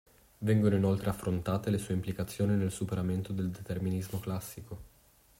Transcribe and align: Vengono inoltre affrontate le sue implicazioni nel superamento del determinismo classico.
Vengono 0.39 0.73
inoltre 0.77 1.11
affrontate 1.11 1.69
le 1.69 1.77
sue 1.77 1.93
implicazioni 1.93 2.55
nel 2.55 2.71
superamento 2.71 3.33
del 3.33 3.51
determinismo 3.51 4.19
classico. 4.19 4.79